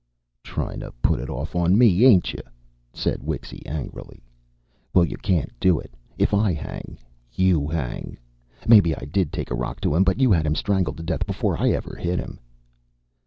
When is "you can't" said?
5.05-5.51